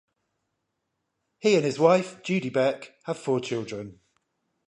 He 1.37 1.53
and 1.55 1.63
his 1.63 1.77
wife, 1.77 2.23
Judy 2.23 2.49
Beck, 2.49 2.93
have 3.03 3.19
four 3.19 3.39
children. 3.39 3.99